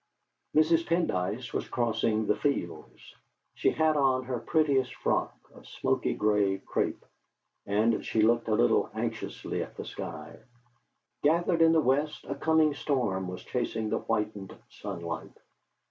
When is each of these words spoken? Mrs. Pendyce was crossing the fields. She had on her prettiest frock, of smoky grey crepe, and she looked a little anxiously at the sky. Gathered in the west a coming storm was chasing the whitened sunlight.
Mrs. 0.55 0.83
Pendyce 0.87 1.53
was 1.53 1.67
crossing 1.69 2.25
the 2.25 2.35
fields. 2.35 3.13
She 3.53 3.69
had 3.69 3.95
on 3.95 4.23
her 4.23 4.39
prettiest 4.39 4.95
frock, 4.95 5.37
of 5.53 5.67
smoky 5.67 6.15
grey 6.15 6.57
crepe, 6.57 7.05
and 7.67 8.03
she 8.03 8.23
looked 8.23 8.47
a 8.47 8.55
little 8.55 8.89
anxiously 8.95 9.61
at 9.61 9.77
the 9.77 9.85
sky. 9.85 10.39
Gathered 11.21 11.61
in 11.61 11.71
the 11.73 11.79
west 11.81 12.25
a 12.27 12.33
coming 12.33 12.73
storm 12.73 13.27
was 13.27 13.43
chasing 13.43 13.89
the 13.91 13.99
whitened 13.99 14.57
sunlight. 14.69 15.37